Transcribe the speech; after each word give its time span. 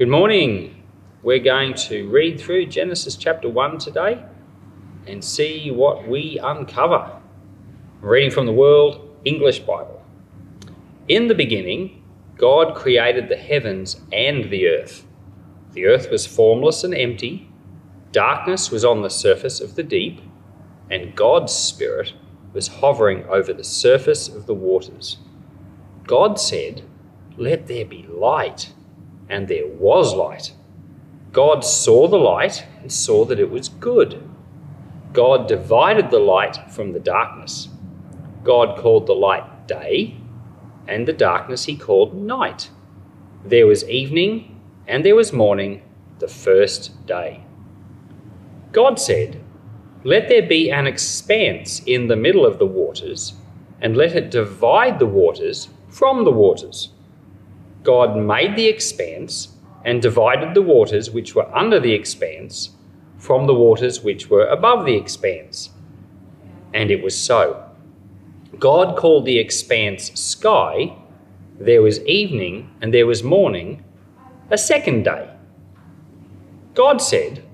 Good 0.00 0.08
morning. 0.08 0.82
We're 1.22 1.40
going 1.40 1.74
to 1.74 2.08
read 2.08 2.40
through 2.40 2.68
Genesis 2.68 3.16
chapter 3.16 3.50
1 3.50 3.76
today 3.76 4.24
and 5.06 5.22
see 5.22 5.70
what 5.70 6.08
we 6.08 6.40
uncover. 6.42 7.20
reading 8.00 8.30
from 8.30 8.46
the 8.46 8.52
World 8.54 9.14
English 9.26 9.58
Bible. 9.58 10.02
In 11.06 11.28
the 11.28 11.34
beginning, 11.34 12.02
God 12.38 12.74
created 12.74 13.28
the 13.28 13.36
heavens 13.36 14.00
and 14.10 14.48
the 14.50 14.68
earth. 14.68 15.06
The 15.74 15.84
earth 15.84 16.10
was 16.10 16.26
formless 16.26 16.82
and 16.82 16.94
empty, 16.94 17.50
darkness 18.10 18.70
was 18.70 18.86
on 18.86 19.02
the 19.02 19.10
surface 19.10 19.60
of 19.60 19.74
the 19.74 19.82
deep, 19.82 20.22
and 20.90 21.14
God's 21.14 21.52
Spirit 21.52 22.14
was 22.54 22.68
hovering 22.68 23.24
over 23.26 23.52
the 23.52 23.64
surface 23.64 24.28
of 24.28 24.46
the 24.46 24.54
waters. 24.54 25.18
God 26.06 26.40
said, 26.40 26.84
Let 27.36 27.66
there 27.66 27.84
be 27.84 28.06
light 28.08 28.72
and 29.30 29.48
there 29.48 29.66
was 29.66 30.14
light. 30.14 30.52
God 31.32 31.64
saw 31.64 32.08
the 32.08 32.18
light 32.18 32.66
and 32.82 32.90
saw 32.90 33.24
that 33.24 33.40
it 33.40 33.50
was 33.50 33.68
good. 33.68 34.22
God 35.12 35.48
divided 35.48 36.10
the 36.10 36.18
light 36.18 36.58
from 36.70 36.92
the 36.92 37.00
darkness. 37.00 37.68
God 38.42 38.78
called 38.78 39.06
the 39.06 39.14
light 39.14 39.66
day, 39.66 40.16
and 40.88 41.06
the 41.06 41.12
darkness 41.12 41.64
he 41.64 41.76
called 41.76 42.14
night. 42.14 42.70
There 43.44 43.66
was 43.66 43.88
evening 43.88 44.60
and 44.86 45.04
there 45.04 45.14
was 45.14 45.32
morning, 45.32 45.82
the 46.18 46.28
first 46.28 47.06
day. 47.06 47.44
God 48.72 48.98
said, 48.98 49.40
Let 50.04 50.28
there 50.28 50.46
be 50.46 50.70
an 50.70 50.86
expanse 50.86 51.80
in 51.86 52.08
the 52.08 52.16
middle 52.16 52.44
of 52.44 52.58
the 52.58 52.66
waters, 52.66 53.34
and 53.80 53.96
let 53.96 54.16
it 54.16 54.30
divide 54.30 54.98
the 54.98 55.06
waters 55.06 55.68
from 55.88 56.24
the 56.24 56.32
waters. 56.32 56.92
God 57.82 58.16
made 58.16 58.56
the 58.56 58.66
expanse 58.66 59.56
and 59.84 60.02
divided 60.02 60.54
the 60.54 60.62
waters 60.62 61.10
which 61.10 61.34
were 61.34 61.54
under 61.56 61.80
the 61.80 61.92
expanse 61.92 62.70
from 63.18 63.46
the 63.46 63.54
waters 63.54 64.02
which 64.02 64.28
were 64.28 64.46
above 64.46 64.84
the 64.84 64.96
expanse. 64.96 65.70
And 66.72 66.90
it 66.90 67.02
was 67.02 67.16
so. 67.16 67.66
God 68.58 68.96
called 68.96 69.24
the 69.24 69.38
expanse 69.38 70.12
sky. 70.18 70.96
There 71.58 71.82
was 71.82 72.04
evening 72.06 72.70
and 72.80 72.92
there 72.92 73.06
was 73.06 73.22
morning, 73.22 73.84
a 74.50 74.58
second 74.58 75.04
day. 75.04 75.28
God 76.74 76.98
said, 77.00 77.44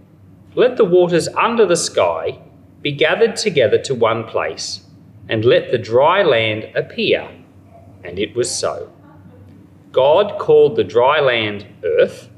Let 0.55 0.77
the 0.77 0.85
waters 0.85 1.29
under 1.29 1.67
the 1.67 1.77
sky 1.77 2.39
be 2.83 2.93
gathered 2.93 3.37
together 3.37 3.79
to 3.79 3.95
one 3.95 4.25
place, 4.25 4.83
and 5.29 5.45
let 5.45 5.71
the 5.71 5.79
dry 5.79 6.23
land 6.23 6.65
appear. 6.77 7.29
And 8.05 8.19
it 8.19 8.37
was 8.37 8.55
so. 8.55 8.93
God 9.93 10.39
called 10.39 10.77
the 10.77 10.85
dry 10.85 11.21
land 11.21 11.67
earth, 11.85 12.29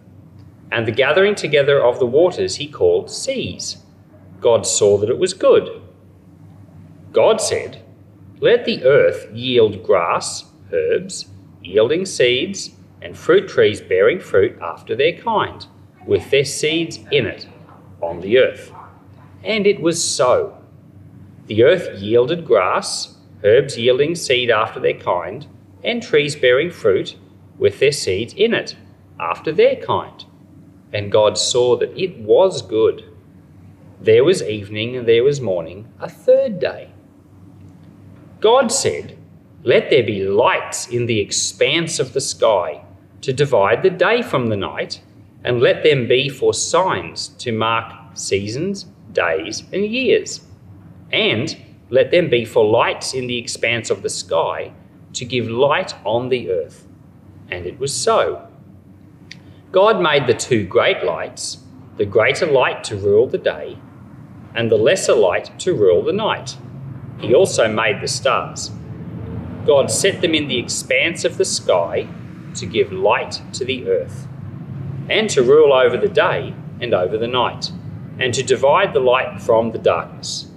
and 0.70 0.86
the 0.86 0.92
gathering 0.92 1.34
together 1.34 1.82
of 1.82 1.98
the 1.98 2.06
waters 2.06 2.56
he 2.56 2.68
called 2.68 3.10
seas. 3.10 3.78
God 4.40 4.66
saw 4.66 4.98
that 4.98 5.10
it 5.10 5.18
was 5.18 5.34
good. 5.34 5.82
God 7.12 7.40
said, 7.40 7.82
Let 8.40 8.64
the 8.64 8.84
earth 8.84 9.28
yield 9.32 9.82
grass, 9.82 10.44
herbs, 10.72 11.26
yielding 11.62 12.04
seeds, 12.04 12.70
and 13.00 13.16
fruit 13.16 13.48
trees 13.48 13.80
bearing 13.80 14.20
fruit 14.20 14.58
after 14.60 14.94
their 14.94 15.12
kind, 15.12 15.66
with 16.06 16.30
their 16.30 16.44
seeds 16.44 16.98
in 17.10 17.26
it, 17.26 17.48
on 18.00 18.20
the 18.20 18.38
earth. 18.38 18.72
And 19.42 19.66
it 19.66 19.80
was 19.80 20.02
so. 20.02 20.56
The 21.46 21.64
earth 21.64 21.98
yielded 21.98 22.44
grass, 22.44 23.16
herbs 23.42 23.78
yielding 23.78 24.14
seed 24.14 24.50
after 24.50 24.80
their 24.80 24.98
kind, 24.98 25.46
and 25.82 26.02
trees 26.02 26.36
bearing 26.36 26.70
fruit 26.70 27.16
with 27.58 27.80
their 27.80 27.92
seeds 27.92 28.34
in 28.34 28.54
it, 28.54 28.76
after 29.20 29.52
their 29.52 29.76
kind. 29.76 30.24
And 30.92 31.12
God 31.12 31.36
saw 31.36 31.76
that 31.76 31.96
it 31.96 32.18
was 32.18 32.62
good. 32.62 33.04
There 34.00 34.24
was 34.24 34.42
evening 34.42 34.96
and 34.96 35.06
there 35.06 35.24
was 35.24 35.40
morning, 35.40 35.92
a 36.00 36.08
third 36.08 36.60
day. 36.60 36.90
God 38.40 38.70
said, 38.70 39.18
Let 39.64 39.90
there 39.90 40.04
be 40.04 40.24
lights 40.24 40.88
in 40.88 41.06
the 41.06 41.20
expanse 41.20 41.98
of 41.98 42.12
the 42.12 42.20
sky 42.20 42.84
to 43.22 43.32
divide 43.32 43.82
the 43.82 43.90
day 43.90 44.22
from 44.22 44.46
the 44.46 44.56
night, 44.56 45.02
and 45.44 45.60
let 45.60 45.82
them 45.82 46.06
be 46.06 46.28
for 46.28 46.54
signs 46.54 47.28
to 47.28 47.52
mark 47.52 47.92
seasons, 48.14 48.86
days, 49.12 49.64
and 49.72 49.84
years. 49.84 50.40
And 51.10 51.56
let 51.90 52.10
them 52.10 52.28
be 52.28 52.44
for 52.44 52.64
lights 52.64 53.14
in 53.14 53.26
the 53.26 53.38
expanse 53.38 53.90
of 53.90 54.02
the 54.02 54.10
sky 54.10 54.72
to 55.14 55.24
give 55.24 55.48
light 55.48 55.94
on 56.04 56.28
the 56.28 56.50
earth. 56.50 56.87
And 57.50 57.66
it 57.66 57.78
was 57.78 57.94
so. 57.94 58.46
God 59.72 60.00
made 60.00 60.26
the 60.26 60.34
two 60.34 60.66
great 60.66 61.04
lights, 61.04 61.58
the 61.96 62.06
greater 62.06 62.46
light 62.46 62.84
to 62.84 62.96
rule 62.96 63.26
the 63.26 63.38
day, 63.38 63.78
and 64.54 64.70
the 64.70 64.76
lesser 64.76 65.14
light 65.14 65.58
to 65.60 65.74
rule 65.74 66.02
the 66.02 66.12
night. 66.12 66.56
He 67.18 67.34
also 67.34 67.68
made 67.68 68.00
the 68.00 68.08
stars. 68.08 68.70
God 69.66 69.90
set 69.90 70.20
them 70.22 70.34
in 70.34 70.48
the 70.48 70.58
expanse 70.58 71.24
of 71.24 71.36
the 71.36 71.44
sky 71.44 72.08
to 72.54 72.66
give 72.66 72.92
light 72.92 73.42
to 73.52 73.64
the 73.64 73.88
earth, 73.88 74.26
and 75.10 75.28
to 75.30 75.42
rule 75.42 75.72
over 75.72 75.96
the 75.96 76.08
day 76.08 76.54
and 76.80 76.94
over 76.94 77.18
the 77.18 77.26
night, 77.26 77.70
and 78.18 78.32
to 78.34 78.42
divide 78.42 78.94
the 78.94 79.00
light 79.00 79.42
from 79.42 79.72
the 79.72 79.78
darkness. 79.78 80.50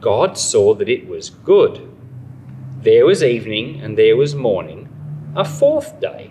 God 0.00 0.36
saw 0.36 0.74
that 0.74 0.88
it 0.88 1.06
was 1.08 1.30
good. 1.30 1.88
There 2.80 3.06
was 3.06 3.22
evening 3.22 3.80
and 3.80 3.96
there 3.96 4.16
was 4.16 4.34
morning, 4.34 4.81
a 5.34 5.44
fourth 5.44 5.98
day. 5.98 6.30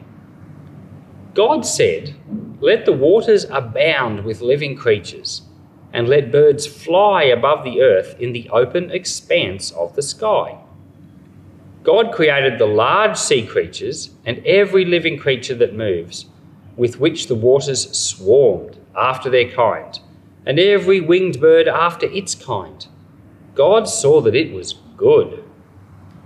God 1.34 1.66
said, 1.66 2.16
Let 2.60 2.86
the 2.86 2.94
waters 2.94 3.46
abound 3.46 4.24
with 4.24 4.42
living 4.42 4.76
creatures, 4.76 5.42
and 5.92 6.08
let 6.08 6.32
birds 6.32 6.68
fly 6.68 7.24
above 7.24 7.64
the 7.64 7.82
earth 7.82 8.16
in 8.20 8.32
the 8.32 8.48
open 8.50 8.92
expanse 8.92 9.72
of 9.72 9.96
the 9.96 10.04
sky. 10.04 10.60
God 11.84 12.12
created 12.12 12.60
the 12.60 12.68
large 12.68 13.18
sea 13.18 13.44
creatures 13.44 14.12
and 14.24 14.46
every 14.46 14.86
living 14.86 15.18
creature 15.18 15.56
that 15.56 15.74
moves, 15.74 16.28
with 16.78 17.00
which 17.00 17.26
the 17.26 17.36
waters 17.36 17.98
swarmed 17.98 18.78
after 18.96 19.32
their 19.32 19.50
kind, 19.50 20.00
and 20.46 20.60
every 20.60 21.02
winged 21.02 21.42
bird 21.42 21.68
after 21.68 22.06
its 22.06 22.36
kind. 22.36 22.86
God 23.56 23.90
saw 23.90 24.22
that 24.22 24.36
it 24.36 24.54
was 24.54 24.76
good. 24.96 25.44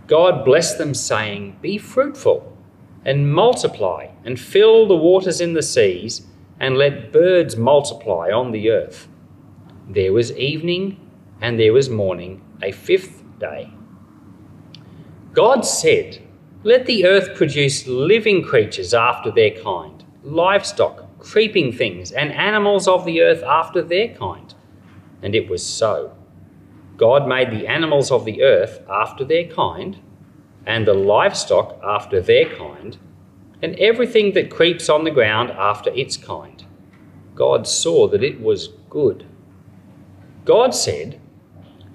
God 0.07 0.43
blessed 0.43 0.77
them, 0.77 0.93
saying, 0.93 1.57
Be 1.61 1.77
fruitful 1.77 2.54
and 3.05 3.31
multiply, 3.31 4.07
and 4.23 4.39
fill 4.39 4.87
the 4.87 4.95
waters 4.95 5.39
in 5.39 5.53
the 5.53 5.61
seas, 5.61 6.25
and 6.59 6.77
let 6.77 7.11
birds 7.11 7.55
multiply 7.55 8.31
on 8.31 8.51
the 8.51 8.71
earth. 8.71 9.07
There 9.87 10.11
was 10.11 10.35
evening, 10.35 10.99
and 11.39 11.59
there 11.59 11.73
was 11.73 11.89
morning, 11.89 12.41
a 12.63 12.71
fifth 12.71 13.23
day. 13.39 13.71
God 15.33 15.65
said, 15.65 16.21
Let 16.63 16.85
the 16.85 17.05
earth 17.05 17.35
produce 17.35 17.85
living 17.85 18.41
creatures 18.41 18.93
after 18.93 19.29
their 19.29 19.51
kind, 19.51 20.03
livestock, 20.23 21.19
creeping 21.19 21.73
things, 21.73 22.11
and 22.11 22.31
animals 22.31 22.87
of 22.87 23.05
the 23.05 23.21
earth 23.21 23.43
after 23.43 23.81
their 23.81 24.07
kind. 24.15 24.55
And 25.21 25.35
it 25.35 25.49
was 25.49 25.63
so. 25.63 26.15
God 26.97 27.27
made 27.27 27.51
the 27.51 27.67
animals 27.67 28.11
of 28.11 28.25
the 28.25 28.41
earth 28.41 28.79
after 28.89 29.25
their 29.25 29.45
kind 29.45 29.99
and 30.65 30.87
the 30.87 30.93
livestock 30.93 31.79
after 31.83 32.21
their 32.21 32.45
kind, 32.55 32.97
and 33.61 33.75
everything 33.79 34.33
that 34.33 34.51
creeps 34.51 34.89
on 34.89 35.03
the 35.03 35.11
ground 35.11 35.51
after 35.51 35.89
its 35.91 36.17
kind. 36.17 36.65
God 37.35 37.67
saw 37.67 38.07
that 38.07 38.23
it 38.23 38.41
was 38.41 38.69
good. 38.89 39.25
God 40.45 40.73
said, 40.73 41.19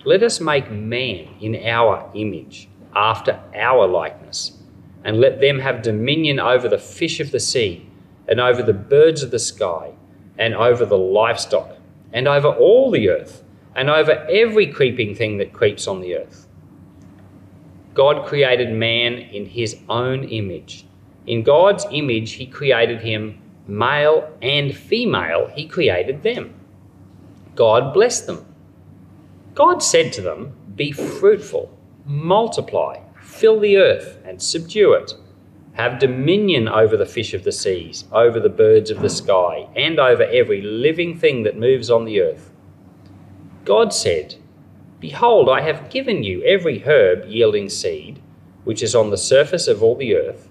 Let 0.05 0.23
us 0.23 0.41
make 0.41 0.71
man 0.71 1.29
in 1.41 1.57
our 1.67 2.11
image, 2.15 2.69
after 2.95 3.41
our 3.55 3.87
likeness, 3.87 4.59
and 5.05 5.21
let 5.21 5.41
them 5.41 5.59
have 5.61 5.83
dominion 5.83 6.41
over 6.41 6.69
the 6.69 6.79
fish 6.79 7.21
of 7.21 7.31
the 7.31 7.41
sea, 7.41 7.87
and 8.29 8.41
over 8.41 8.63
the 8.63 8.75
birds 8.75 9.23
of 9.23 9.31
the 9.31 9.39
sky, 9.39 9.93
and 10.39 10.55
over 10.55 10.85
the 10.85 10.99
livestock, 10.99 11.77
and 12.13 12.29
over 12.29 12.49
all 12.49 12.91
the 12.91 13.09
earth, 13.09 13.43
and 13.75 13.89
over 13.89 14.13
every 14.31 14.67
creeping 14.67 15.15
thing 15.15 15.39
that 15.39 15.53
creeps 15.53 15.87
on 15.87 16.01
the 16.01 16.17
earth. 16.17 16.47
God 17.95 18.27
created 18.27 18.73
man 18.73 19.15
in 19.15 19.47
his 19.47 19.77
own 19.89 20.25
image. 20.25 20.87
In 21.27 21.43
God's 21.43 21.87
image, 21.91 22.33
he 22.33 22.47
created 22.47 23.01
him 23.01 23.41
male 23.67 24.37
and 24.43 24.75
female, 24.75 25.51
he 25.55 25.67
created 25.67 26.23
them. 26.23 26.55
God 27.55 27.93
blessed 27.93 28.27
them. 28.27 28.47
God 29.55 29.83
said 29.83 30.13
to 30.15 30.21
them, 30.21 30.55
Be 30.75 30.93
fruitful, 30.93 31.77
multiply, 32.05 33.01
fill 33.21 33.61
the 33.61 33.77
earth, 33.77 34.19
and 34.25 34.41
subdue 34.43 34.93
it. 34.95 35.15
Have 35.75 35.99
dominion 35.99 36.69
over 36.69 36.97
the 36.97 37.07
fish 37.07 37.33
of 37.33 37.45
the 37.45 37.53
seas, 37.53 38.05
over 38.13 38.41
the 38.41 38.49
birds 38.49 38.91
of 38.91 39.01
the 39.01 39.11
sky, 39.11 39.69
and 39.77 39.99
over 39.99 40.25
every 40.25 40.61
living 40.61 41.19
thing 41.19 41.43
that 41.45 41.59
moves 41.59 41.91
on 41.91 42.05
the 42.05 42.21
earth. 42.21 42.51
God 43.65 43.93
said, 43.93 44.37
Behold, 45.01 45.49
I 45.49 45.63
have 45.63 45.89
given 45.89 46.23
you 46.23 46.43
every 46.43 46.81
herb 46.81 47.25
yielding 47.27 47.71
seed, 47.71 48.21
which 48.65 48.83
is 48.83 48.95
on 48.95 49.11
the 49.11 49.17
surface 49.17 49.67
of 49.67 49.83
all 49.83 49.97
the 49.97 50.15
earth, 50.15 50.49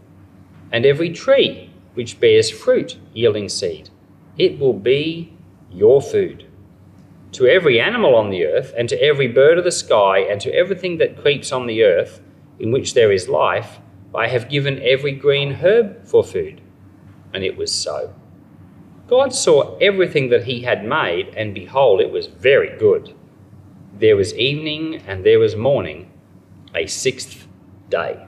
and 0.71 0.85
every 0.85 1.11
tree 1.11 1.69
which 1.93 2.19
bears 2.19 2.49
fruit, 2.49 2.97
yielding 3.13 3.47
seed. 3.47 3.89
It 4.37 4.59
will 4.59 4.73
be 4.73 5.33
your 5.71 6.01
food. 6.01 6.45
To 7.33 7.45
every 7.45 7.79
animal 7.79 8.15
on 8.15 8.31
the 8.31 8.45
earth, 8.45 8.73
and 8.75 8.89
to 8.89 8.99
every 9.01 9.27
bird 9.27 9.59
of 9.59 9.63
the 9.63 9.71
sky, 9.71 10.19
and 10.19 10.41
to 10.41 10.53
everything 10.53 10.97
that 10.97 11.21
creeps 11.21 11.51
on 11.51 11.67
the 11.67 11.83
earth, 11.83 12.21
in 12.59 12.71
which 12.71 12.95
there 12.95 13.11
is 13.11 13.29
life, 13.29 13.79
I 14.15 14.27
have 14.27 14.49
given 14.49 14.81
every 14.81 15.11
green 15.11 15.53
herb 15.53 16.05
for 16.05 16.23
food. 16.23 16.61
And 17.33 17.43
it 17.43 17.55
was 17.55 17.71
so. 17.71 18.15
God 19.07 19.33
saw 19.33 19.77
everything 19.77 20.29
that 20.29 20.45
he 20.45 20.61
had 20.61 20.83
made, 20.83 21.33
and 21.35 21.53
behold, 21.53 22.01
it 22.01 22.11
was 22.11 22.25
very 22.27 22.75
good. 22.79 23.13
There 23.99 24.15
was 24.15 24.33
evening 24.35 25.01
and 25.07 25.25
there 25.25 25.39
was 25.39 25.55
morning, 25.57 26.09
a 26.73 26.87
sixth 26.87 27.45
day. 27.89 28.25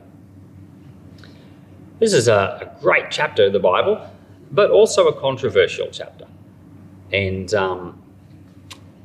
This 1.99 2.13
is 2.13 2.27
a, 2.27 2.59
a 2.77 2.81
great 2.81 3.05
chapter 3.09 3.45
of 3.45 3.53
the 3.53 3.59
Bible, 3.59 4.05
but 4.51 4.69
also 4.69 5.07
a 5.07 5.13
controversial 5.13 5.87
chapter. 5.91 6.27
And 7.13 7.53
um, 7.53 8.01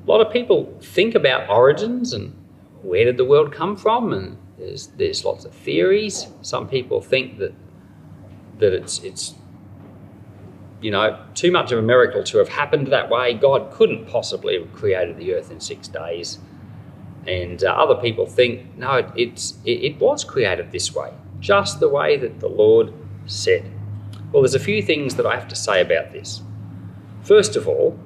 a 0.04 0.10
lot 0.10 0.20
of 0.20 0.32
people 0.32 0.76
think 0.82 1.14
about 1.14 1.48
origins 1.48 2.12
and 2.12 2.34
where 2.82 3.04
did 3.04 3.16
the 3.16 3.24
world 3.24 3.52
come 3.52 3.76
from, 3.76 4.12
and 4.12 4.36
there's 4.58 4.88
there's 4.98 5.24
lots 5.24 5.44
of 5.44 5.52
theories. 5.52 6.26
Some 6.42 6.68
people 6.68 7.00
think 7.00 7.38
that 7.38 7.54
that 8.58 8.72
it's 8.72 9.00
it's 9.00 9.34
you 10.80 10.90
know 10.90 11.18
too 11.34 11.50
much 11.50 11.72
of 11.72 11.78
a 11.78 11.82
miracle 11.82 12.22
to 12.24 12.38
have 12.38 12.48
happened 12.48 12.88
that 12.88 13.10
way. 13.10 13.34
God 13.34 13.72
couldn't 13.72 14.06
possibly 14.06 14.58
have 14.58 14.72
created 14.72 15.16
the 15.16 15.34
earth 15.34 15.50
in 15.50 15.60
six 15.60 15.88
days, 15.88 16.38
and 17.26 17.64
uh, 17.64 17.68
other 17.68 18.00
people 18.00 18.26
think 18.26 18.76
no, 18.76 19.10
it's 19.16 19.58
it, 19.64 19.84
it 19.84 20.00
was 20.00 20.24
created 20.24 20.72
this 20.72 20.94
way 20.94 21.12
just 21.40 21.80
the 21.80 21.88
way 21.88 22.16
that 22.16 22.40
the 22.40 22.48
Lord 22.48 22.92
said. 23.26 23.70
Well, 24.32 24.42
there's 24.42 24.54
a 24.54 24.60
few 24.60 24.82
things 24.82 25.14
that 25.16 25.26
I 25.26 25.34
have 25.34 25.48
to 25.48 25.54
say 25.54 25.80
about 25.80 26.12
this. 26.12 26.42
First 27.22 27.56
of 27.56 27.68
all, 27.68 27.98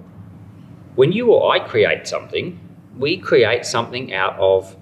when 0.95 1.13
you 1.13 1.33
or 1.33 1.53
I 1.53 1.61
create 1.61 2.07
something, 2.07 2.59
we 2.99 3.17
create 3.17 3.65
something 3.65 4.13
out 4.13 4.37
of 4.39 4.77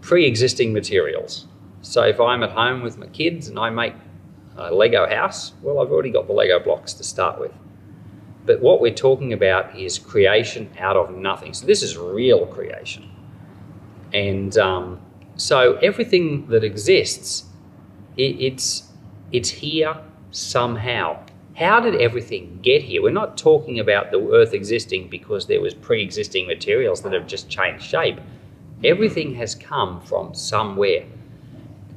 pre 0.00 0.26
existing 0.26 0.72
materials. 0.72 1.46
So 1.80 2.02
if 2.02 2.20
I'm 2.20 2.42
at 2.42 2.50
home 2.50 2.82
with 2.82 2.98
my 2.98 3.06
kids 3.06 3.48
and 3.48 3.58
I 3.58 3.70
make 3.70 3.94
a 4.56 4.74
Lego 4.74 5.08
house, 5.08 5.52
well, 5.62 5.80
I've 5.80 5.90
already 5.90 6.10
got 6.10 6.26
the 6.26 6.32
Lego 6.32 6.60
blocks 6.60 6.92
to 6.94 7.04
start 7.04 7.40
with. 7.40 7.52
But 8.44 8.60
what 8.60 8.80
we're 8.80 8.94
talking 8.94 9.32
about 9.32 9.76
is 9.78 9.98
creation 9.98 10.70
out 10.78 10.96
of 10.96 11.14
nothing. 11.14 11.54
So 11.54 11.66
this 11.66 11.82
is 11.82 11.96
real 11.96 12.46
creation. 12.46 13.08
And 14.12 14.56
um, 14.58 15.00
so 15.36 15.76
everything 15.76 16.46
that 16.48 16.64
exists 16.64 17.44
it, 18.16 18.40
it's 18.40 18.88
it's 19.30 19.48
here 19.48 19.96
somehow. 20.30 21.24
How 21.56 21.80
did 21.80 22.00
everything 22.00 22.58
get 22.62 22.82
here? 22.82 23.02
We're 23.02 23.10
not 23.10 23.36
talking 23.36 23.78
about 23.78 24.10
the 24.10 24.20
Earth 24.32 24.54
existing 24.54 25.08
because 25.08 25.46
there 25.46 25.60
was 25.60 25.74
pre-existing 25.74 26.46
materials 26.46 27.02
that 27.02 27.12
have 27.12 27.26
just 27.26 27.48
changed 27.48 27.84
shape. 27.84 28.18
Everything 28.84 29.34
has 29.34 29.54
come 29.54 30.00
from 30.00 30.34
somewhere. 30.34 31.04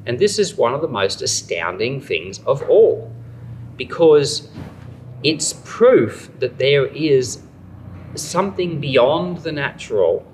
And 0.06 0.20
this 0.20 0.40
is 0.40 0.56
one 0.56 0.74
of 0.74 0.82
the 0.82 0.88
most 0.88 1.22
astounding 1.22 2.00
things 2.00 2.40
of 2.40 2.62
all 2.70 3.12
because 3.78 4.50
it's 5.24 5.54
proof 5.66 6.30
that 6.40 6.58
there 6.58 6.86
is 6.86 7.42
something 8.16 8.80
beyond 8.80 9.40
the 9.40 9.52
natural. 9.52 10.26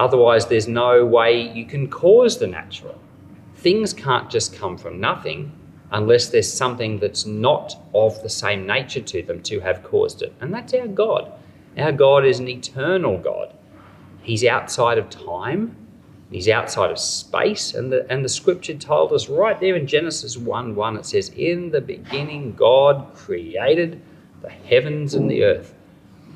Otherwise, 0.00 0.46
there's 0.46 0.68
no 0.68 1.04
way 1.04 1.52
you 1.58 1.64
can 1.64 1.88
cause 1.88 2.38
the 2.38 2.46
natural 2.46 2.98
things 3.60 3.92
can't 3.92 4.30
just 4.30 4.54
come 4.54 4.78
from 4.78 5.00
nothing 5.00 5.52
unless 5.92 6.28
there's 6.28 6.50
something 6.50 6.98
that's 6.98 7.26
not 7.26 7.74
of 7.94 8.22
the 8.22 8.28
same 8.28 8.66
nature 8.66 9.02
to 9.02 9.22
them 9.22 9.42
to 9.42 9.60
have 9.60 9.82
caused 9.82 10.22
it. 10.22 10.32
And 10.40 10.54
that's 10.54 10.72
our 10.72 10.86
God. 10.86 11.30
Our 11.76 11.92
God 11.92 12.24
is 12.24 12.38
an 12.38 12.48
eternal 12.48 13.18
God. 13.18 13.54
He's 14.22 14.44
outside 14.44 14.98
of 14.98 15.10
time, 15.10 15.76
He's 16.30 16.48
outside 16.48 16.90
of 16.90 16.98
space. 16.98 17.74
And 17.74 17.90
the, 17.90 18.06
and 18.10 18.24
the 18.24 18.28
scripture 18.28 18.74
told 18.74 19.12
us 19.12 19.28
right 19.28 19.58
there 19.58 19.74
in 19.74 19.86
Genesis 19.86 20.36
1 20.36 20.74
1, 20.76 20.96
it 20.96 21.06
says, 21.06 21.30
In 21.30 21.70
the 21.70 21.80
beginning, 21.80 22.54
God 22.54 23.12
created 23.14 24.00
the 24.40 24.48
heavens 24.50 25.14
and 25.14 25.28
the 25.28 25.42
earth. 25.42 25.74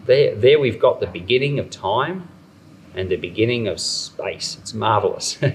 There, 0.06 0.34
there 0.34 0.58
we've 0.58 0.80
got 0.80 1.00
the 1.00 1.06
beginning 1.06 1.58
of 1.58 1.70
time 1.70 2.28
and 2.94 3.10
the 3.10 3.16
beginning 3.16 3.68
of 3.68 3.80
space. 3.80 4.56
It's 4.60 4.74
marvelous. 4.74 5.38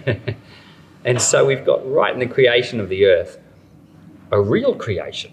And 1.06 1.22
so 1.22 1.46
we've 1.46 1.66
got 1.66 1.90
right 1.90 2.14
in 2.14 2.20
the 2.20 2.28
creation 2.28 2.80
of 2.80 2.90
the 2.90 3.06
earth 3.06 3.40
a 4.32 4.40
real 4.40 4.76
creation, 4.76 5.32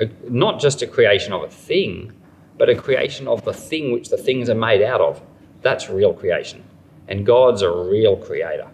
a, 0.00 0.08
not 0.28 0.60
just 0.60 0.82
a 0.82 0.88
creation 0.88 1.32
of 1.32 1.42
a 1.44 1.48
thing, 1.48 2.12
but 2.58 2.68
a 2.68 2.74
creation 2.74 3.28
of 3.28 3.44
the 3.44 3.52
thing 3.52 3.92
which 3.92 4.08
the 4.08 4.16
things 4.16 4.48
are 4.48 4.56
made 4.56 4.82
out 4.82 5.00
of. 5.00 5.22
That's 5.62 5.88
real 5.88 6.12
creation. 6.12 6.64
And 7.06 7.24
God's 7.24 7.62
a 7.62 7.70
real 7.70 8.16
creator. 8.16 8.68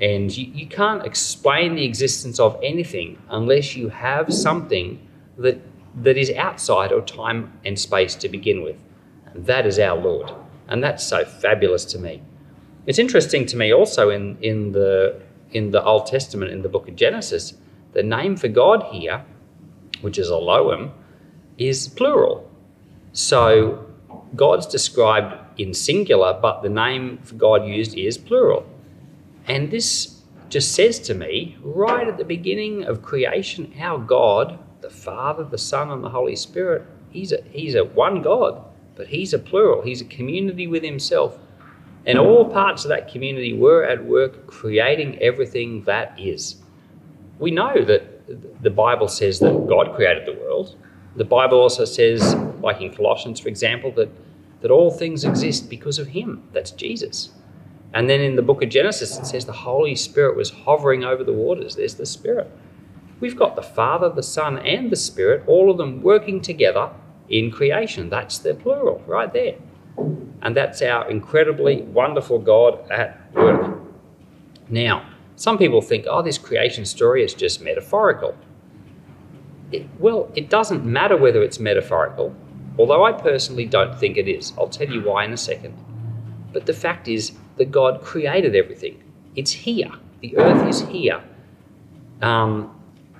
And 0.00 0.36
you, 0.36 0.46
you 0.52 0.66
can't 0.68 1.04
explain 1.04 1.74
the 1.74 1.84
existence 1.84 2.38
of 2.38 2.60
anything 2.62 3.20
unless 3.28 3.74
you 3.74 3.88
have 3.88 4.32
something 4.32 5.04
that, 5.38 5.60
that 5.96 6.16
is 6.16 6.30
outside 6.32 6.92
of 6.92 7.06
time 7.06 7.58
and 7.64 7.76
space 7.76 8.14
to 8.16 8.28
begin 8.28 8.62
with. 8.62 8.76
And 9.32 9.46
that 9.46 9.66
is 9.66 9.80
our 9.80 9.96
Lord. 9.96 10.32
And 10.68 10.82
that's 10.82 11.04
so 11.04 11.24
fabulous 11.24 11.84
to 11.86 11.98
me. 11.98 12.22
It's 12.86 12.98
interesting 12.98 13.46
to 13.46 13.56
me 13.56 13.72
also 13.72 14.10
in, 14.10 14.38
in 14.40 14.72
the 14.72 15.20
in 15.52 15.70
the 15.70 15.82
Old 15.82 16.06
Testament, 16.06 16.50
in 16.50 16.62
the 16.62 16.68
book 16.68 16.88
of 16.88 16.96
Genesis, 16.96 17.54
the 17.92 18.02
name 18.02 18.36
for 18.36 18.48
God 18.48 18.82
here, 18.92 19.24
which 20.00 20.18
is 20.18 20.30
Elohim, 20.30 20.92
is 21.56 21.88
plural. 21.88 22.50
So 23.12 23.86
God's 24.34 24.66
described 24.66 25.36
in 25.58 25.72
singular, 25.72 26.38
but 26.40 26.62
the 26.62 26.68
name 26.68 27.18
for 27.18 27.36
God 27.36 27.66
used 27.66 27.96
is 27.96 28.18
plural. 28.18 28.68
And 29.46 29.70
this 29.70 30.20
just 30.48 30.72
says 30.72 30.98
to 31.00 31.14
me, 31.14 31.56
right 31.62 32.06
at 32.06 32.18
the 32.18 32.24
beginning 32.24 32.84
of 32.84 33.02
creation, 33.02 33.72
our 33.80 33.98
God, 33.98 34.58
the 34.80 34.90
Father, 34.90 35.44
the 35.44 35.58
Son, 35.58 35.90
and 35.90 36.04
the 36.04 36.10
Holy 36.10 36.36
Spirit, 36.36 36.86
he's 37.10 37.32
a, 37.32 37.42
he's 37.50 37.74
a 37.74 37.84
one 37.84 38.22
God, 38.22 38.62
but 38.96 39.08
he's 39.08 39.32
a 39.32 39.38
plural. 39.38 39.82
He's 39.82 40.00
a 40.00 40.06
community 40.06 40.66
with 40.66 40.82
himself. 40.82 41.38
And 42.06 42.18
all 42.18 42.48
parts 42.48 42.84
of 42.84 42.88
that 42.88 43.10
community 43.10 43.52
were 43.52 43.84
at 43.84 44.04
work 44.04 44.46
creating 44.46 45.18
everything 45.20 45.82
that 45.84 46.18
is. 46.18 46.56
We 47.38 47.50
know 47.50 47.84
that 47.84 48.62
the 48.62 48.70
Bible 48.70 49.08
says 49.08 49.38
that 49.40 49.66
God 49.68 49.94
created 49.94 50.26
the 50.26 50.40
world. 50.40 50.76
The 51.16 51.24
Bible 51.24 51.58
also 51.58 51.84
says, 51.84 52.34
like 52.60 52.80
in 52.80 52.94
Colossians, 52.94 53.40
for 53.40 53.48
example, 53.48 53.90
that, 53.92 54.08
that 54.60 54.70
all 54.70 54.90
things 54.90 55.24
exist 55.24 55.68
because 55.68 55.98
of 55.98 56.08
Him. 56.08 56.48
That's 56.52 56.70
Jesus. 56.70 57.30
And 57.92 58.08
then 58.08 58.20
in 58.20 58.36
the 58.36 58.42
book 58.42 58.62
of 58.62 58.68
Genesis, 58.68 59.18
it 59.18 59.26
says 59.26 59.44
the 59.44 59.52
Holy 59.52 59.94
Spirit 59.94 60.36
was 60.36 60.50
hovering 60.50 61.04
over 61.04 61.24
the 61.24 61.32
waters. 61.32 61.76
There's 61.76 61.94
the 61.94 62.06
Spirit. 62.06 62.50
We've 63.20 63.36
got 63.36 63.56
the 63.56 63.62
Father, 63.62 64.10
the 64.10 64.22
Son, 64.22 64.58
and 64.58 64.90
the 64.90 64.96
Spirit, 64.96 65.44
all 65.46 65.70
of 65.70 65.78
them 65.78 66.02
working 66.02 66.40
together 66.40 66.90
in 67.28 67.50
creation. 67.50 68.08
That's 68.08 68.38
the 68.38 68.54
plural 68.54 69.02
right 69.06 69.32
there. 69.32 69.56
And 70.42 70.56
that's 70.56 70.82
our 70.82 71.10
incredibly 71.10 71.82
wonderful 71.82 72.38
God 72.38 72.90
at 72.90 73.32
work. 73.34 73.78
Now, 74.68 75.08
some 75.36 75.58
people 75.58 75.80
think, 75.80 76.06
oh, 76.08 76.22
this 76.22 76.38
creation 76.38 76.84
story 76.84 77.22
is 77.24 77.34
just 77.34 77.60
metaphorical. 77.60 78.36
It, 79.72 79.86
well, 79.98 80.30
it 80.34 80.48
doesn't 80.48 80.84
matter 80.84 81.16
whether 81.16 81.42
it's 81.42 81.58
metaphorical, 81.58 82.34
although 82.78 83.04
I 83.04 83.12
personally 83.12 83.66
don't 83.66 83.98
think 83.98 84.16
it 84.16 84.28
is. 84.28 84.52
I'll 84.56 84.68
tell 84.68 84.88
you 84.88 85.02
why 85.02 85.24
in 85.24 85.32
a 85.32 85.36
second. 85.36 85.76
But 86.52 86.66
the 86.66 86.72
fact 86.72 87.08
is 87.08 87.32
that 87.56 87.70
God 87.70 88.02
created 88.02 88.54
everything. 88.54 89.02
It's 89.34 89.50
here. 89.50 89.90
The 90.20 90.38
earth 90.38 90.66
is 90.68 90.80
here. 90.82 91.22
Um, 92.22 92.72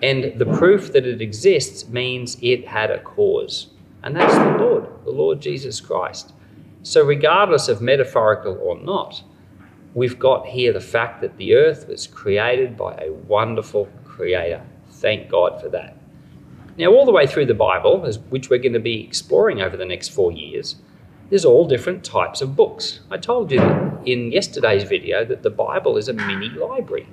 and 0.03 0.39
the 0.39 0.47
proof 0.47 0.93
that 0.93 1.07
it 1.07 1.21
exists 1.21 1.89
means 1.89 2.37
it 2.41 2.67
had 2.67 2.91
a 2.91 3.01
cause. 3.01 3.69
And 4.07 4.15
that's 4.15 4.35
the 4.37 4.65
Lord, 4.65 4.87
the 5.05 5.11
Lord 5.11 5.41
Jesus 5.41 5.81
Christ. 5.81 6.33
So, 6.85 7.03
regardless 7.05 7.67
of 7.67 7.83
metaphorical 7.83 8.57
or 8.63 8.79
not, 8.79 9.25
we've 9.95 10.17
got 10.17 10.47
here 10.47 10.73
the 10.73 10.81
fact 10.81 11.21
that 11.23 11.37
the 11.39 11.57
earth 11.57 11.89
was 11.89 12.07
created 12.07 12.77
by 12.77 12.95
a 12.95 13.11
wonderful 13.11 13.89
creator. 14.05 14.63
Thank 14.91 15.29
God 15.29 15.61
for 15.61 15.69
that. 15.71 15.97
Now, 16.79 16.93
all 16.93 17.05
the 17.05 17.11
way 17.11 17.27
through 17.27 17.47
the 17.47 17.55
Bible, 17.55 18.01
which 18.29 18.49
we're 18.49 18.61
going 18.61 18.75
to 18.75 18.79
be 18.79 19.03
exploring 19.03 19.61
over 19.61 19.77
the 19.77 19.85
next 19.85 20.11
four 20.11 20.31
years, 20.31 20.77
there's 21.29 21.45
all 21.45 21.67
different 21.67 22.05
types 22.05 22.41
of 22.41 22.55
books. 22.55 23.01
I 23.11 23.17
told 23.17 23.51
you 23.51 23.61
in 24.05 24.31
yesterday's 24.31 24.85
video 24.85 25.25
that 25.25 25.43
the 25.43 25.51
Bible 25.51 25.97
is 25.97 26.09
a 26.09 26.13
mini 26.13 26.51
library 26.51 27.09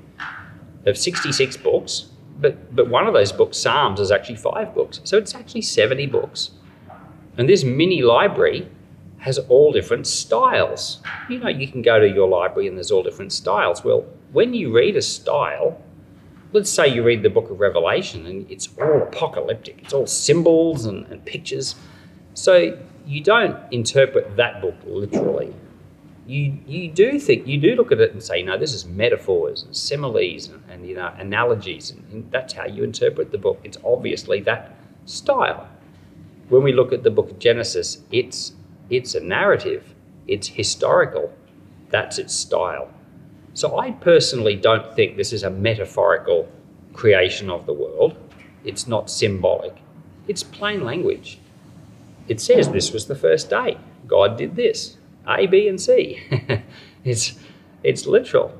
of 0.86 0.96
66 0.96 1.58
books, 1.58 2.12
but, 2.40 2.76
but 2.76 2.88
one 2.88 3.08
of 3.08 3.16
those 3.16 3.32
books, 3.32 3.58
Psalms, 3.58 4.00
is 4.00 4.12
actually 4.12 4.36
five 4.36 4.76
books. 4.76 5.02
So 5.06 5.18
it's 5.18 5.34
actually 5.34 5.64
70 5.64 6.06
books. 6.06 6.52
And 7.38 7.50
this 7.50 7.64
mini 7.64 8.02
library 8.02 8.68
has 9.18 9.40
all 9.40 9.72
different 9.72 10.06
styles. 10.06 11.02
You 11.30 11.40
know, 11.40 11.48
you 11.48 11.68
can 11.68 11.82
go 11.82 12.00
to 12.00 12.08
your 12.08 12.28
library 12.28 12.68
and 12.68 12.78
there's 12.78 12.92
all 12.92 13.04
different 13.04 13.32
styles. 13.32 13.84
Well, 13.84 14.06
when 14.34 14.54
you 14.54 14.76
read 14.76 14.98
a 14.98 15.02
style, 15.02 15.82
let's 16.52 16.70
say 16.70 16.88
you 16.88 17.04
read 17.04 17.24
the 17.24 17.30
book 17.30 17.50
of 17.50 17.60
Revelation 17.60 18.26
and 18.26 18.50
it's 18.52 18.70
all 18.80 19.04
apocalyptic, 19.04 19.80
it's 19.82 19.94
all 19.94 20.08
symbols 20.08 20.86
and, 20.86 21.06
and 21.08 21.24
pictures. 21.26 21.76
So 22.34 22.78
you 23.06 23.22
don't 23.22 23.58
interpret 23.72 24.36
that 24.38 24.62
book 24.62 24.76
literally. 24.86 25.54
You, 26.26 26.58
you 26.66 26.90
do 26.90 27.20
think, 27.20 27.48
you 27.48 27.60
do 27.60 27.76
look 27.76 27.92
at 27.92 28.00
it 28.00 28.14
and 28.14 28.24
say, 28.24 28.44
no, 28.44 28.58
this 28.58 28.74
is 28.74 28.86
metaphors 28.86 29.64
and 29.64 29.76
similes 29.76 30.48
and, 30.48 30.64
and 30.70 30.88
you 30.88 30.96
know, 30.96 31.14
analogies, 31.18 31.92
and, 31.92 32.04
and 32.12 32.32
that's 32.32 32.54
how 32.54 32.66
you 32.66 32.84
interpret 32.84 33.32
the 33.32 33.38
book. 33.38 33.60
It's 33.64 33.78
obviously 33.84 34.40
that 34.42 34.78
style. 35.06 35.68
When 36.54 36.62
we 36.62 36.72
look 36.72 36.94
at 36.94 37.02
the 37.02 37.10
book 37.10 37.32
of 37.32 37.40
Genesis, 37.40 38.04
it's, 38.12 38.54
it's 38.92 39.16
a 39.16 39.20
narrative, 39.20 39.96
it's 40.28 40.48
historical, 40.48 41.34
that's 41.90 42.20
its 42.20 42.36
style. 42.36 42.92
So 43.56 43.80
I 43.80 43.90
personally 43.90 44.56
don't 44.56 44.94
think 44.94 45.18
this 45.18 45.34
is 45.34 45.42
a 45.42 45.50
metaphorical 45.50 46.48
creation 46.94 47.50
of 47.50 47.66
the 47.66 47.74
world. 47.74 48.16
It's 48.64 48.86
not 48.86 49.10
symbolic. 49.10 49.76
It's 50.28 50.44
plain 50.44 50.84
language. 50.84 51.40
It 52.28 52.40
says 52.40 52.70
this 52.70 52.92
was 52.92 53.08
the 53.08 53.16
first 53.16 53.50
day. 53.50 53.80
God 54.06 54.38
did 54.38 54.56
this. 54.56 54.98
A, 55.28 55.48
B, 55.48 55.68
and 55.68 55.82
C. 55.82 56.22
it's, 57.04 57.34
it's 57.82 58.06
literal. 58.06 58.56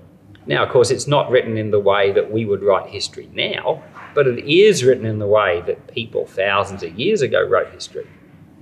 Now, 0.46 0.64
of 0.64 0.70
course, 0.70 0.92
it's 0.92 1.08
not 1.08 1.30
written 1.32 1.58
in 1.58 1.72
the 1.72 1.80
way 1.80 2.12
that 2.12 2.32
we 2.32 2.46
would 2.46 2.64
write 2.64 2.90
history 2.90 3.30
now, 3.34 3.82
but 4.14 4.28
it 4.28 4.46
is 4.46 4.84
written 4.84 5.06
in 5.06 5.20
the 5.20 5.28
way 5.28 5.62
that 5.66 5.88
people 5.88 6.26
thousands 6.26 6.84
of 6.84 7.00
years 7.00 7.22
ago 7.22 7.42
wrote 7.48 7.72
history. 7.72 8.08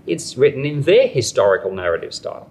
It's 0.05 0.37
written 0.37 0.65
in 0.65 0.83
their 0.83 1.07
historical 1.07 1.71
narrative 1.71 2.13
style. 2.13 2.49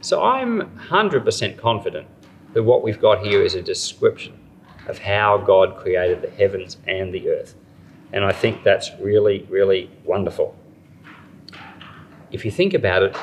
So 0.00 0.22
I'm 0.22 0.62
100% 0.78 1.58
confident 1.58 2.06
that 2.54 2.62
what 2.62 2.82
we've 2.82 3.00
got 3.00 3.24
here 3.24 3.42
is 3.42 3.54
a 3.54 3.62
description 3.62 4.38
of 4.86 4.98
how 4.98 5.38
God 5.38 5.76
created 5.76 6.22
the 6.22 6.30
heavens 6.30 6.76
and 6.86 7.12
the 7.12 7.28
earth. 7.30 7.54
And 8.12 8.24
I 8.24 8.32
think 8.32 8.62
that's 8.62 8.90
really, 9.00 9.46
really 9.50 9.90
wonderful. 10.04 10.56
If 12.30 12.44
you 12.44 12.50
think 12.50 12.74
about 12.74 13.02
it, 13.02 13.16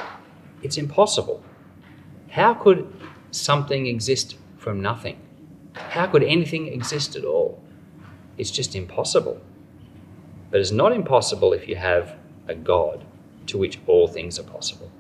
it's 0.64 0.78
impossible. 0.78 1.44
How 2.30 2.54
could 2.54 2.92
something 3.32 3.88
exist 3.88 4.38
from 4.58 4.82
nothing? 4.82 5.20
How 5.74 6.08
could 6.08 6.24
anything 6.24 6.68
exist 6.68 7.16
at 7.16 7.24
all? 7.24 7.62
It's 8.38 8.52
just 8.52 8.76
impossible. 8.76 9.42
But 10.50 10.60
it's 10.60 10.72
not 10.72 10.92
impossible 10.92 11.54
if 11.54 11.68
you 11.68 11.76
have 11.76 12.16
a 12.48 12.56
God 12.56 13.06
to 13.48 13.58
which 13.58 13.80
all 13.88 14.08
things 14.08 14.40
are 14.40 14.44
possible. 14.44 14.92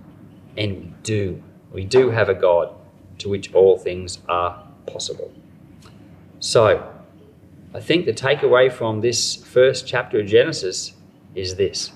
And 0.58 0.78
we 0.78 0.94
do. 1.04 1.44
We 1.72 1.86
do 1.86 2.10
have 2.10 2.30
a 2.30 2.34
God 2.34 2.74
to 3.20 3.30
which 3.30 3.54
all 3.54 3.78
things 3.78 4.20
are 4.28 4.68
possible. 4.86 5.32
So, 6.40 6.92
I 7.74 7.80
think 7.80 8.06
the 8.06 8.14
takeaway 8.14 8.72
from 8.72 9.02
this 9.02 9.36
first 9.36 9.88
chapter 9.88 10.20
of 10.20 10.28
Genesis 10.28 10.94
is 11.36 11.56
this. 11.56 11.92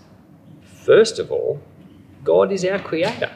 First 0.62 1.20
of 1.20 1.32
all, 1.32 1.62
God 2.24 2.52
is 2.52 2.64
our 2.64 2.80
creator. 2.80 3.32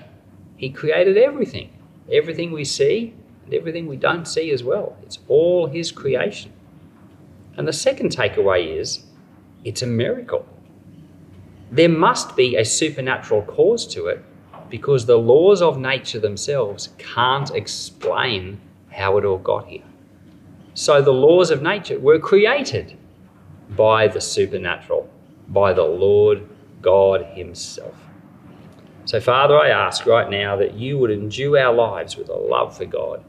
He 0.55 0.69
created 0.69 1.17
everything, 1.17 1.69
everything 2.11 2.51
we 2.51 2.63
see 2.63 3.13
and 3.49 3.57
everything 3.57 3.87
we 3.87 3.97
don't 3.97 4.27
see 4.27 4.51
as 4.51 4.63
well. 4.63 4.95
It's 5.01 5.17
all 5.27 5.65
His 5.65 5.91
creation. 5.91 6.53
And 7.57 7.67
the 7.67 7.73
second 7.73 8.11
takeaway 8.11 8.77
is 8.79 9.05
it's 9.65 9.81
a 9.81 9.87
miracle. 9.87 10.45
There 11.71 11.89
must 11.89 12.35
be 12.35 12.55
a 12.55 12.63
supernatural 12.63 13.41
cause 13.41 13.87
to 13.87 14.05
it 14.05 14.23
because 14.69 15.07
the 15.07 15.17
laws 15.17 15.63
of 15.63 15.79
nature 15.79 16.19
themselves 16.19 16.89
can't 16.99 17.49
explain 17.49 18.59
how 18.91 19.17
it 19.17 19.25
all 19.25 19.39
got 19.39 19.67
here. 19.67 19.83
So 20.75 21.01
the 21.01 21.11
laws 21.11 21.49
of 21.49 21.63
nature 21.63 21.99
were 21.99 22.19
created 22.19 22.97
by 23.69 24.07
the 24.07 24.21
supernatural, 24.21 25.09
by 25.47 25.73
the 25.73 25.83
Lord 25.83 26.47
God 26.83 27.25
Himself. 27.33 27.95
So, 29.05 29.19
Father, 29.19 29.57
I 29.57 29.69
ask 29.69 30.05
right 30.05 30.29
now 30.29 30.55
that 30.57 30.75
you 30.75 30.99
would 30.99 31.09
endue 31.09 31.57
our 31.57 31.73
lives 31.73 32.15
with 32.15 32.29
a 32.29 32.35
love 32.35 32.77
for 32.77 32.85
God. 32.85 33.23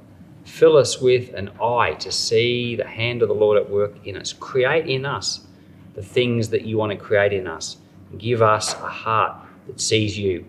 Fill 0.51 0.77
us 0.77 1.01
with 1.01 1.33
an 1.35 1.49
eye 1.63 1.95
to 2.01 2.11
see 2.11 2.75
the 2.75 2.87
hand 2.87 3.23
of 3.23 3.29
the 3.29 3.35
Lord 3.35 3.57
at 3.57 3.71
work 3.71 3.95
in 4.05 4.17
us. 4.17 4.33
Create 4.33 4.87
in 4.87 5.07
us 5.07 5.47
the 5.95 6.03
things 6.03 6.49
that 6.51 6.63
you 6.63 6.77
want 6.77 6.91
to 6.91 6.99
create 6.99 7.33
in 7.33 7.47
us. 7.47 7.77
Give 8.19 8.43
us 8.43 8.75
a 8.75 8.89
heart 8.89 9.47
that 9.69 9.81
sees 9.81 10.19
you 10.19 10.45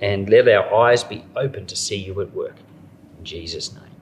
and 0.00 0.30
let 0.30 0.48
our 0.48 0.72
eyes 0.72 1.02
be 1.02 1.24
open 1.36 1.66
to 1.66 1.76
see 1.76 1.96
you 1.96 2.18
at 2.20 2.32
work. 2.32 2.54
In 3.18 3.24
Jesus' 3.24 3.74
name. 3.74 3.93